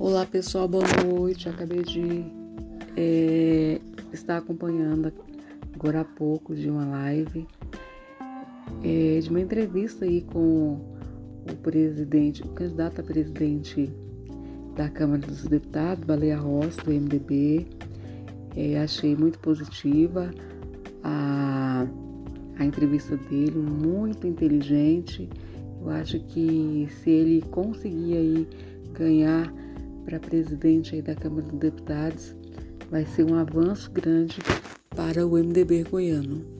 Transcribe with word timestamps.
Olá 0.00 0.24
pessoal, 0.24 0.68
boa 0.68 0.84
noite. 1.04 1.48
Acabei 1.48 1.82
de 1.82 2.24
é, 2.96 3.80
estar 4.12 4.36
acompanhando 4.36 5.12
agora 5.74 6.02
há 6.02 6.04
pouco 6.04 6.54
de 6.54 6.70
uma 6.70 6.86
live, 6.86 7.44
é, 8.84 9.18
de 9.18 9.28
uma 9.28 9.40
entrevista 9.40 10.04
aí 10.04 10.20
com 10.22 10.78
o 11.50 11.56
presidente, 11.64 12.42
o 12.42 12.48
candidato 12.50 13.00
a 13.00 13.02
presidente 13.02 13.92
da 14.76 14.88
Câmara 14.88 15.20
dos 15.20 15.42
Deputados, 15.42 16.04
Baleia 16.04 16.38
Rossi, 16.38 16.78
do 16.84 16.92
MDB. 16.92 17.66
É, 18.54 18.78
achei 18.78 19.16
muito 19.16 19.40
positiva 19.40 20.30
a, 21.02 21.84
a 22.56 22.64
entrevista 22.64 23.16
dele, 23.16 23.58
muito 23.58 24.28
inteligente. 24.28 25.28
Eu 25.82 25.90
acho 25.90 26.20
que 26.20 26.86
se 27.02 27.10
ele 27.10 27.42
conseguir 27.50 28.16
aí 28.16 28.48
ganhar 28.92 29.52
para 30.08 30.18
presidente 30.18 30.94
aí 30.94 31.02
da 31.02 31.14
Câmara 31.14 31.42
dos 31.42 31.58
Deputados 31.58 32.34
vai 32.90 33.04
ser 33.04 33.30
um 33.30 33.34
avanço 33.34 33.90
grande 33.90 34.38
para 34.96 35.26
o 35.26 35.36
MDB 35.36 35.84
goiano. 35.84 36.57